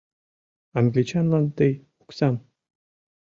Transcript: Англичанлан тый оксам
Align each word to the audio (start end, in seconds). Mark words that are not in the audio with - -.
Англичанлан 0.79 1.45
тый 1.57 1.71
оксам 2.01 2.35